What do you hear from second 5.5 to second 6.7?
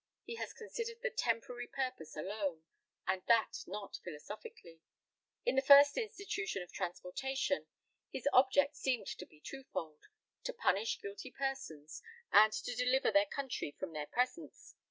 the first institution